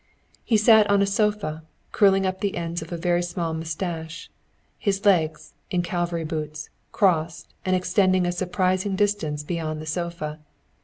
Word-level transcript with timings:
He 0.43 0.57
sat 0.57 0.89
on 0.89 1.03
a 1.03 1.05
sofa, 1.05 1.61
curling 1.91 2.25
up 2.25 2.39
the 2.41 2.57
ends 2.57 2.81
of 2.81 2.91
a 2.91 2.97
very 2.97 3.21
small 3.21 3.53
mustache, 3.53 4.31
his 4.79 5.05
legs, 5.05 5.53
in 5.69 5.83
cavalry 5.83 6.23
boots, 6.25 6.71
crossed 6.91 7.53
and 7.63 7.75
extending 7.75 8.25
a 8.25 8.31
surprising 8.31 8.95
distance 8.95 9.43
beyond 9.43 9.79
the 9.79 9.85
sofa. 9.85 10.39